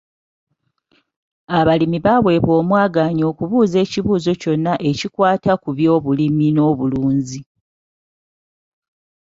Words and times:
Abalimi 1.57 1.99
baweebwa 2.05 2.53
omwagaanya 2.61 3.23
okubuuza 3.31 3.77
ekibuuzo 3.85 4.31
kyonna 4.41 4.73
ekikwata 4.89 5.51
ku 5.61 5.69
byobulimi 5.77 6.47
n'obulunzi. 6.51 7.41